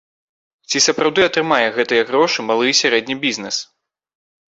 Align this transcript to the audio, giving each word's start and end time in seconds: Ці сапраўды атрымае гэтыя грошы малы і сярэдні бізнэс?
Ці 0.69 0.77
сапраўды 0.85 1.21
атрымае 1.29 1.67
гэтыя 1.75 2.07
грошы 2.09 2.39
малы 2.47 2.65
і 2.71 2.77
сярэдні 2.81 3.15
бізнэс? 3.27 3.61